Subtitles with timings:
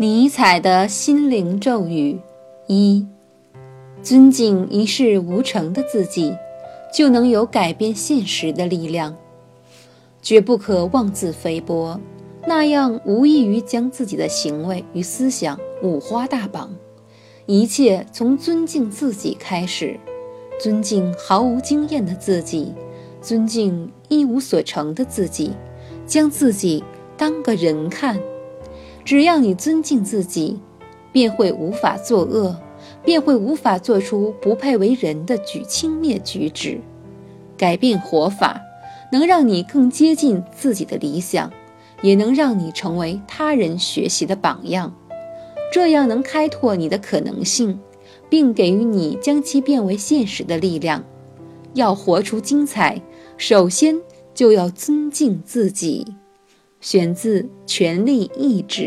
[0.00, 2.20] 尼采的心灵咒语：
[2.68, 3.04] 一、
[4.00, 6.36] 尊敬一事无成的自己，
[6.94, 9.16] 就能有改变现实的力量。
[10.22, 11.98] 绝不可妄自菲薄，
[12.46, 16.70] 那样无异于将自己的行为与思想五花大绑。
[17.46, 19.98] 一切从尊敬自己开始，
[20.60, 22.72] 尊敬毫无经验的自己，
[23.20, 25.54] 尊敬一无所成的自己，
[26.06, 26.84] 将自己
[27.16, 28.16] 当个人看。
[29.08, 30.60] 只要你尊敬自己，
[31.12, 32.54] 便会无法作恶，
[33.02, 36.78] 便会无法做出不配为人的举轻蔑举止。
[37.56, 38.60] 改变活法，
[39.10, 41.50] 能让你更接近自己的理想，
[42.02, 44.94] 也能让你成为他人学习的榜样。
[45.72, 47.80] 这样能开拓你的可能性，
[48.28, 51.02] 并给予你将其变为现实的力量。
[51.72, 53.00] 要活出精彩，
[53.38, 53.98] 首先
[54.34, 56.04] 就要尊敬自己。
[56.80, 58.82] 选自《权力意志》。